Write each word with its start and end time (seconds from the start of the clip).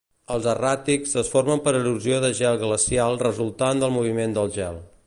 Els 0.35 0.45
erràtics 0.53 1.13
es 1.23 1.29
formen 1.33 1.61
per 1.67 1.75
erosió 1.81 2.23
de 2.25 2.33
gel 2.41 2.59
glacial 2.65 3.21
resultant 3.27 3.85
del 3.87 3.97
moviment 4.01 4.37
del 4.41 4.53
gel. 4.59 4.87